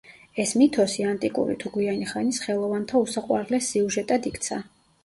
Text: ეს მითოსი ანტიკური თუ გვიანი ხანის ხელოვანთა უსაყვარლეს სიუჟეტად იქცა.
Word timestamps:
ეს 0.43 0.53
მითოსი 0.61 1.05
ანტიკური 1.09 1.57
თუ 1.65 1.73
გვიანი 1.75 2.09
ხანის 2.15 2.43
ხელოვანთა 2.47 3.05
უსაყვარლეს 3.05 3.71
სიუჟეტად 3.75 4.33
იქცა. 4.35 4.65